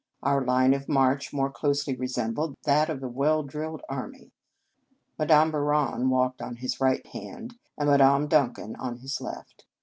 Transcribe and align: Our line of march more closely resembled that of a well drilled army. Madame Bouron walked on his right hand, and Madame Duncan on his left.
Our 0.23 0.43
line 0.43 0.73
of 0.73 0.89
march 0.89 1.31
more 1.31 1.51
closely 1.51 1.95
resembled 1.95 2.55
that 2.63 2.89
of 2.89 3.03
a 3.03 3.07
well 3.07 3.43
drilled 3.43 3.83
army. 3.87 4.31
Madame 5.19 5.51
Bouron 5.51 6.09
walked 6.09 6.41
on 6.41 6.55
his 6.55 6.81
right 6.81 7.05
hand, 7.05 7.59
and 7.77 7.87
Madame 7.87 8.27
Duncan 8.27 8.75
on 8.77 8.97
his 8.97 9.21
left. 9.21 9.67